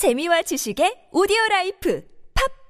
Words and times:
재미와 0.00 0.40
지식의 0.40 1.10
오디오 1.12 1.36
라이프 1.50 2.00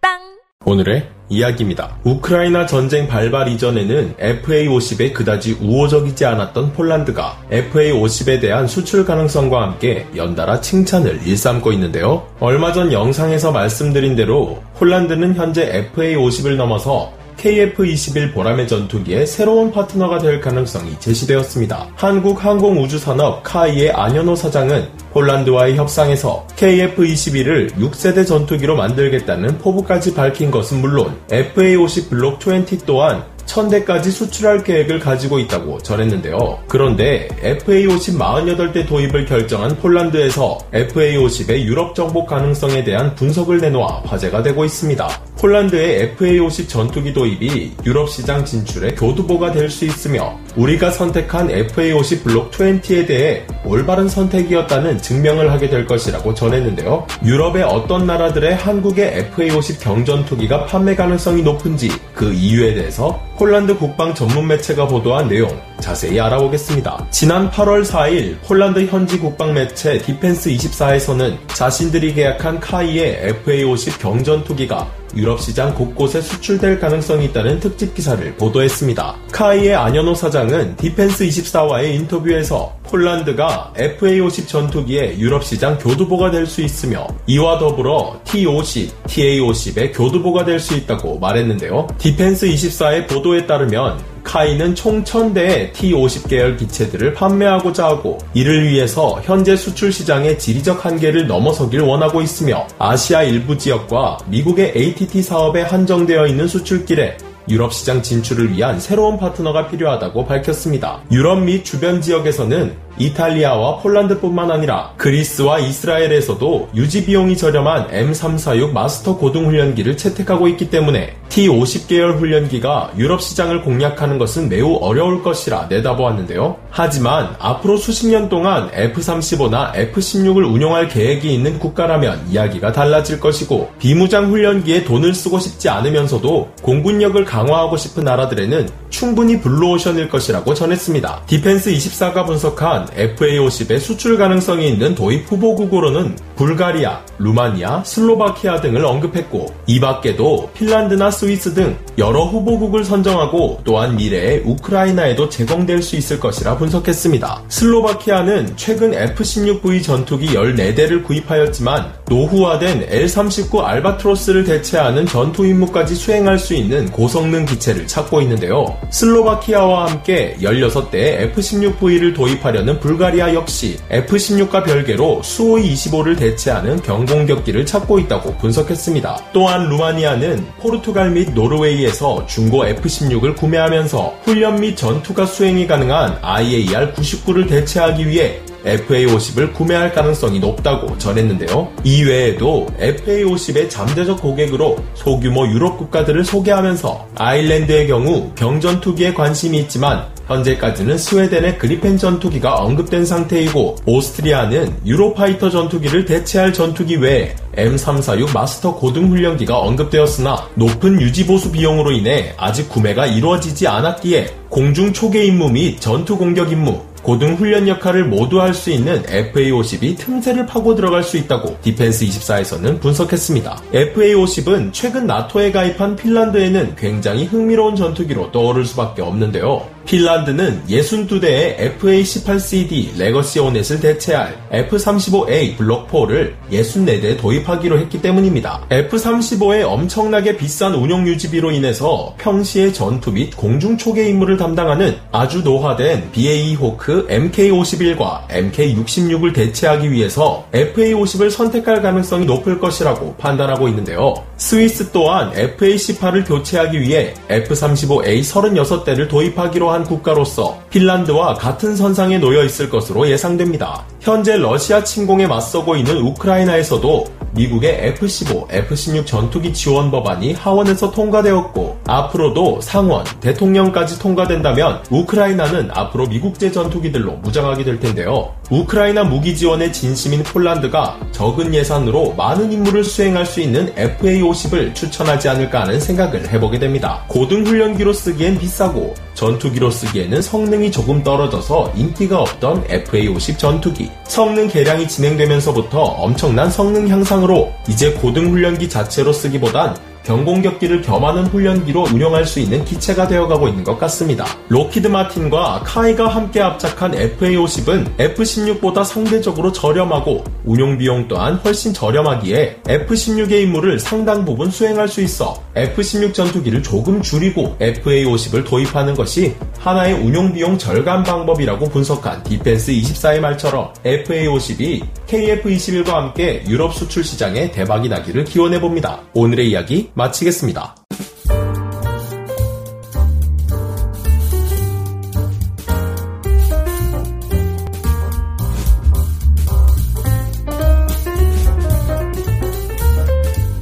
팝빵 0.00 0.18
오늘의 0.64 1.08
이야기입니다. 1.28 1.96
우크라이나 2.02 2.66
전쟁 2.66 3.06
발발 3.06 3.46
이전에는 3.46 4.16
FA50에 4.16 5.14
그다지 5.14 5.58
우호적이지 5.62 6.24
않았던 6.26 6.72
폴란드가 6.72 7.44
FA50에 7.52 8.40
대한 8.40 8.66
수출 8.66 9.04
가능성과 9.04 9.62
함께 9.62 10.08
연달아 10.16 10.60
칭찬을 10.60 11.24
일삼고 11.24 11.70
있는데요. 11.74 12.26
얼마 12.40 12.72
전 12.72 12.92
영상에서 12.92 13.52
말씀드린 13.52 14.16
대로 14.16 14.60
폴란드는 14.74 15.36
현재 15.36 15.88
FA50을 15.94 16.56
넘어서 16.56 17.12
KF-21 17.40 18.34
보라매 18.34 18.66
전투기의 18.66 19.26
새로운 19.26 19.72
파트너가 19.72 20.18
될 20.18 20.40
가능성이 20.40 20.98
제시되었습니다. 21.00 21.88
한국항공우주산업 21.94 23.42
KAI의 23.42 23.92
안현호 23.92 24.36
사장은 24.36 24.88
폴란드와의 25.12 25.76
협상에서 25.76 26.46
KF-21을 26.56 27.72
6세대 27.76 28.26
전투기로 28.26 28.76
만들겠다는 28.76 29.58
포부까지 29.58 30.14
밝힌 30.14 30.50
것은 30.50 30.80
물론 30.80 31.16
FA-50 31.30 32.10
블록 32.10 32.46
20 32.46 32.84
또한 32.84 33.24
1000대까지 33.46 34.10
수출할 34.10 34.62
계획을 34.62 35.00
가지고 35.00 35.38
있다고 35.40 35.78
전했는데요. 35.78 36.60
그런데 36.68 37.28
FA-50 37.42 38.16
48대 38.18 38.86
도입을 38.86 39.24
결정한 39.26 39.76
폴란드에서 39.76 40.58
FA-50의 40.72 41.64
유럽 41.64 41.94
정복 41.94 42.28
가능성에 42.28 42.84
대한 42.84 43.14
분석을 43.16 43.58
내놓아 43.58 44.02
화제가 44.04 44.42
되고 44.42 44.64
있습니다. 44.64 45.29
폴란드의 45.40 46.16
FA-50 46.16 46.68
전투기 46.68 47.14
도입이 47.14 47.72
유럽 47.86 48.10
시장 48.10 48.44
진출의 48.44 48.94
교두보가 48.96 49.52
될 49.52 49.70
수 49.70 49.84
있으며 49.84 50.36
우리가 50.56 50.90
선택한 50.90 51.48
FA-50 51.48 52.24
블록 52.24 52.50
20에 52.50 53.06
대해 53.06 53.46
올바른 53.64 54.08
선택이었다는 54.08 54.98
증명을 54.98 55.50
하게 55.52 55.70
될 55.70 55.86
것이라고 55.86 56.34
전했는데요. 56.34 57.06
유럽의 57.24 57.62
어떤 57.62 58.04
나라들의 58.04 58.56
한국의 58.56 59.30
FA-50 59.32 59.80
경전투기가 59.80 60.66
판매 60.66 60.94
가능성이 60.96 61.42
높은지 61.42 61.88
그 62.14 62.32
이유에 62.32 62.74
대해서 62.74 63.22
폴란드 63.38 63.78
국방 63.78 64.12
전문 64.14 64.48
매체가 64.48 64.88
보도한 64.88 65.28
내용 65.28 65.48
자세히 65.80 66.20
알아보겠습니다. 66.20 67.06
지난 67.10 67.50
8월 67.50 67.84
4일 67.84 68.42
폴란드 68.42 68.84
현지 68.86 69.18
국방 69.18 69.54
매체 69.54 69.98
디펜스 69.98 70.50
24에서는 70.50 71.36
자신들이 71.48 72.12
계약한 72.12 72.58
KAI의 72.60 73.34
FA-50 73.46 74.00
경전투기가 74.00 74.99
유럽 75.16 75.40
시장 75.40 75.74
곳곳에 75.74 76.20
수출될 76.20 76.80
가능성이 76.80 77.26
있다는 77.26 77.60
특집 77.60 77.94
기사를 77.94 78.34
보도했습니다. 78.36 79.16
KAI의 79.32 79.74
안현호 79.74 80.14
사장은 80.14 80.76
디펜스 80.76 81.26
24와의 81.26 81.94
인터뷰에서 81.94 82.79
폴란드가 82.90 83.72
FA-50 83.76 84.48
전투기의 84.48 85.18
유럽 85.20 85.44
시장 85.44 85.78
교두보가 85.78 86.30
될 86.30 86.46
수 86.46 86.60
있으며 86.62 87.06
이와 87.26 87.58
더불어 87.58 88.20
T-50, 88.24 88.90
TA-50의 89.06 89.92
교두보가 89.96 90.44
될 90.44 90.58
수 90.58 90.74
있다고 90.76 91.18
말했는데요. 91.20 91.86
디펜스 91.98 92.48
24의 92.48 93.08
보도에 93.08 93.46
따르면 93.46 93.98
카이는 94.24 94.74
총 94.74 95.02
1000대의 95.04 95.72
T-50 95.72 96.28
계열 96.28 96.56
기체들을 96.56 97.14
판매하고자 97.14 97.86
하고 97.86 98.18
이를 98.34 98.68
위해서 98.68 99.20
현재 99.24 99.56
수출 99.56 99.92
시장의 99.92 100.38
지리적 100.38 100.84
한계를 100.84 101.26
넘어서길 101.26 101.80
원하고 101.80 102.20
있으며 102.20 102.66
아시아 102.78 103.22
일부 103.22 103.56
지역과 103.56 104.18
미국의 104.26 104.72
ATT 104.76 105.22
사업에 105.22 105.62
한정되어 105.62 106.26
있는 106.26 106.46
수출길에 106.48 107.16
유럽 107.50 107.74
시장 107.74 108.02
진출을 108.02 108.52
위한 108.52 108.80
새로운 108.80 109.18
파트너가 109.18 109.68
필요하다고 109.68 110.24
밝혔습니다. 110.24 111.00
유럽 111.10 111.40
및 111.42 111.64
주변 111.64 112.00
지역에서는 112.00 112.74
이탈리아와 112.98 113.78
폴란드뿐만 113.78 114.50
아니라 114.50 114.92
그리스와 114.96 115.58
이스라엘에서도 115.58 116.70
유지 116.74 117.04
비용이 117.04 117.36
저렴한 117.36 117.88
M346 117.88 118.72
마스터 118.72 119.16
고등훈련기를 119.16 119.96
채택하고 119.96 120.48
있기 120.48 120.70
때문에 120.70 121.16
T50 121.30 121.86
계열 121.86 122.18
훈련기가 122.18 122.92
유럽 122.98 123.22
시장을 123.22 123.62
공략하는 123.62 124.18
것은 124.18 124.48
매우 124.48 124.74
어려울 124.80 125.22
것이라 125.22 125.66
내다보았는데요. 125.70 126.56
하지만 126.70 127.36
앞으로 127.38 127.76
수십 127.76 128.08
년 128.08 128.28
동안 128.28 128.68
F-35나 128.74 129.74
F-16을 129.74 130.52
운용할 130.52 130.88
계획이 130.88 131.32
있는 131.32 131.58
국가라면 131.58 132.26
이야기가 132.30 132.72
달라질 132.72 133.20
것이고 133.20 133.70
비무장 133.78 134.30
훈련기에 134.30 134.84
돈을 134.84 135.14
쓰고 135.14 135.38
싶지 135.38 135.68
않으면서도 135.68 136.50
공군력을 136.62 137.24
강화하고 137.24 137.76
싶은 137.76 138.04
나라들에는 138.04 138.68
충분히 138.90 139.40
블루오션일 139.40 140.08
것이라고 140.08 140.52
전했습니다. 140.52 141.22
디펜스 141.26 141.70
24가 141.70 142.26
분석한 142.26 142.86
FA50의 142.88 143.78
수출 143.78 144.18
가능성이 144.18 144.68
있는 144.68 144.96
도입 144.96 145.30
후보국으로는 145.30 146.16
불가리아, 146.40 147.02
루마니아, 147.18 147.84
슬로바키아 147.84 148.62
등을 148.62 148.82
언급했고 148.82 149.52
이 149.66 149.78
밖에도 149.78 150.48
핀란드나 150.54 151.10
스위스 151.10 151.52
등 151.52 151.76
여러 151.98 152.24
후보국을 152.24 152.82
선정하고 152.82 153.60
또한 153.62 153.94
미래에 153.94 154.38
우크라이나에도 154.46 155.28
제공될 155.28 155.82
수 155.82 155.96
있을 155.96 156.18
것이라 156.18 156.56
분석했습니다. 156.56 157.42
슬로바키아는 157.46 158.54
최근 158.56 158.94
F-16V 158.94 159.82
전투기 159.82 160.28
14대를 160.28 161.04
구입하였지만 161.04 161.92
노후화된 162.08 162.86
L-39 162.88 163.62
알바트로스를 163.62 164.44
대체하는 164.44 165.04
전투 165.04 165.44
임무까지 165.44 165.94
수행할 165.94 166.38
수 166.38 166.54
있는 166.54 166.90
고성능 166.90 167.44
기체를 167.44 167.86
찾고 167.86 168.22
있는데요. 168.22 168.64
슬로바키아와 168.88 169.90
함께 169.90 170.38
16대의 170.40 171.20
F-16V를 171.34 172.14
도입하려는 172.14 172.80
불가리아 172.80 173.34
역시 173.34 173.76
F-16과 173.90 174.64
별개로 174.64 175.22
수호이 175.22 175.74
25를 175.74 176.18
대 176.18 176.29
체하는 176.36 176.82
경공격기를 176.82 177.66
찾고 177.66 177.98
있다고 178.00 178.36
분석했습니다. 178.38 179.30
또한 179.32 179.68
루마니아는 179.68 180.46
포르투갈 180.60 181.10
및 181.10 181.32
노르웨이에서 181.34 182.26
중고 182.26 182.66
F-16을 182.66 183.36
구매하면서 183.36 184.20
훈련 184.22 184.60
및 184.60 184.76
전투가 184.76 185.26
수행이 185.26 185.66
가능한 185.66 186.20
IAR-99를 186.20 187.48
대체하기 187.48 188.08
위해 188.08 188.40
FA50을 188.64 189.52
구매할 189.54 189.92
가능성이 189.92 190.38
높다고 190.38 190.98
전했는데요. 190.98 191.68
이외에도 191.84 192.66
FA50의 192.78 193.70
잠재적 193.70 194.20
고객으로 194.20 194.78
소규모 194.94 195.46
유럽 195.46 195.78
국가들을 195.78 196.24
소개하면서 196.24 197.08
아일랜드의 197.16 197.86
경우 197.86 198.30
경전투기에 198.34 199.14
관심이 199.14 199.58
있지만 199.60 200.06
현재까지는 200.30 200.96
스웨덴의 200.96 201.58
그리펜 201.58 201.98
전투기가 201.98 202.54
언급된 202.54 203.04
상태이고 203.04 203.76
오스트리아는 203.84 204.76
유로파이터 204.86 205.50
전투기를 205.50 206.04
대체할 206.04 206.52
전투기 206.52 206.96
외에 206.96 207.34
M346 207.56 208.32
마스터 208.32 208.74
고등훈련기가 208.76 209.58
언급되었으나 209.58 210.48
높은 210.54 211.00
유지보수 211.00 211.50
비용으로 211.50 211.90
인해 211.90 212.32
아직 212.38 212.68
구매가 212.68 213.06
이루어지지 213.06 213.66
않았기에 213.66 214.28
공중 214.48 214.92
초계 214.92 215.24
임무 215.24 215.50
및 215.50 215.80
전투 215.80 216.16
공격 216.16 216.52
임무, 216.52 216.80
고등 217.02 217.34
훈련 217.34 217.66
역할을 217.66 218.04
모두 218.04 218.40
할 218.40 218.50
수 218.54 218.70
있는 218.70 219.02
FA-50이 219.04 219.96
틈새를 219.96 220.44
파고 220.44 220.74
들어갈 220.74 221.02
수 221.02 221.16
있다고 221.16 221.56
디펜스 221.62 222.04
24에서는 222.04 222.80
분석했습니다. 222.80 223.62
FA-50은 223.72 224.70
최근 224.72 225.06
나토에 225.06 225.52
가입한 225.52 225.96
핀란드에는 225.96 226.74
굉장히 226.76 227.24
흥미로운 227.24 227.76
전투기로 227.76 228.32
떠오를 228.32 228.64
수밖에 228.64 229.02
없는데요. 229.02 229.66
핀란드는 229.86 230.62
62대의 230.68 231.78
FA-18CD 231.78 232.98
legacy 232.98 233.40
Hornet을 233.40 233.80
대체할 233.80 234.36
F-35A 234.50 235.56
블록4를 235.56 236.34
64대 236.52 237.18
도입하기로 237.18 237.78
했기 237.78 238.00
때문입니다. 238.02 238.66
F-35의 238.70 239.64
엄청나게 239.64 240.36
비싼 240.36 240.74
운용 240.74 241.06
유지비로 241.06 241.50
인해서 241.50 242.14
평시에 242.18 242.72
전투 242.72 243.10
및 243.10 243.36
공중 243.36 243.76
초계 243.78 244.08
임무를 244.10 244.36
담당하는 244.36 244.96
아주 245.10 245.42
노화된 245.42 246.12
BAE 246.12 246.54
호크 246.54 246.89
MK-51과 247.08 248.28
MK-66을 248.28 249.34
대체하기 249.34 249.90
위해서 249.90 250.46
FA-50을 250.52 251.30
선택할 251.30 251.82
가능성이 251.82 252.26
높을 252.26 252.58
것이라고 252.58 253.14
판단하고 253.16 253.68
있는데요. 253.68 254.14
스위스 254.36 254.90
또한 254.90 255.32
FA-18을 255.32 256.26
교체하기 256.26 256.80
위해 256.80 257.14
F-35A 257.28 258.20
36대를 258.20 259.08
도입하기로 259.08 259.70
한 259.70 259.84
국가로서 259.84 260.58
핀란드와 260.70 261.34
같은 261.34 261.76
선상에 261.76 262.18
놓여 262.18 262.44
있을 262.44 262.70
것으로 262.70 263.08
예상됩니다. 263.08 263.84
현재 264.00 264.36
러시아 264.36 264.82
침공에 264.82 265.26
맞서고 265.26 265.76
있는 265.76 265.98
우크라이나에서도 265.98 267.20
미국의 267.32 267.88
F-15, 267.88 268.46
F-16 268.50 269.06
전투기 269.06 269.52
지원 269.52 269.90
법안이 269.90 270.32
하원에서 270.32 270.90
통과되었고 270.90 271.78
앞으로도 271.86 272.60
상원, 272.60 273.04
대통령까지 273.20 273.98
통과된다면 273.98 274.82
우크라이나는 274.90 275.70
앞으로 275.72 276.06
미국제 276.06 276.50
전투 276.50 276.79
기들로 276.80 277.12
무장하게 277.12 277.64
될 277.64 277.80
텐데요. 277.80 278.34
우크라이나 278.50 279.04
무기 279.04 279.36
지원에 279.36 279.70
진심인 279.70 280.22
폴란드가 280.22 280.98
적은 281.12 281.54
예산으로 281.54 282.14
많은 282.14 282.52
임무를 282.52 282.84
수행할 282.84 283.24
수 283.26 283.40
있는 283.40 283.72
FA-50을 283.74 284.74
추천하지 284.74 285.28
않을까 285.28 285.62
하는 285.62 285.80
생각을 285.80 286.28
해보게 286.32 286.58
됩니다. 286.58 287.04
고등훈련기로 287.08 287.92
쓰기엔 287.92 288.38
비싸고 288.38 288.94
전투기로 289.14 289.70
쓰기에는 289.70 290.22
성능이 290.22 290.72
조금 290.72 291.02
떨어져서 291.02 291.72
인기가 291.76 292.20
없던 292.20 292.64
FA-50 292.64 293.38
전투기. 293.38 293.90
성능 294.04 294.48
개량이 294.48 294.88
진행되면서부터 294.88 295.78
엄청난 295.78 296.50
성능 296.50 296.88
향상으로 296.88 297.52
이제 297.68 297.92
고등훈련기 297.92 298.68
자체로 298.68 299.12
쓰기보단 299.12 299.76
경공격기를 300.04 300.82
겸하는 300.82 301.26
훈련기로 301.26 301.88
운영할 301.92 302.24
수 302.24 302.40
있는 302.40 302.64
기체가 302.64 303.08
되어가고 303.08 303.48
있는 303.48 303.64
것 303.64 303.78
같습니다. 303.78 304.24
록히드 304.48 304.88
마틴과 304.88 305.62
KAI가 305.64 306.08
함께 306.08 306.40
합작한 306.40 306.92
FA-50은 306.92 307.86
F-16보다 307.98 308.84
상대적으로 308.84 309.52
저렴하고 309.52 310.24
운용 310.44 310.78
비용 310.78 311.06
또한 311.08 311.34
훨씬 311.44 311.72
저렴하기에 311.72 312.60
F-16의 312.68 313.42
임무를 313.42 313.78
상당 313.78 314.24
부분 314.24 314.50
수행할 314.50 314.88
수 314.88 315.00
있어 315.00 315.42
F-16 315.54 316.14
전투기를 316.14 316.62
조금 316.62 317.02
줄이고 317.02 317.56
FA-50을 317.60 318.46
도입하는 318.46 318.94
것이 318.94 319.34
하나의 319.58 319.94
운용 319.94 320.32
비용 320.32 320.56
절감 320.56 321.04
방법이라고 321.04 321.68
분석한 321.68 322.22
디펜스 322.24 322.72
24의 322.72 323.20
말처럼 323.20 323.72
FA-50이 323.84 324.82
KF-21과 325.10 325.88
함께 325.88 326.44
유럽 326.48 326.72
수출 326.72 327.02
시장에 327.02 327.50
대박이 327.50 327.88
나기를 327.88 328.24
기원해봅니다. 328.24 329.00
오늘의 329.12 329.50
이야기 329.50 329.90
마치겠습니다. 329.94 330.79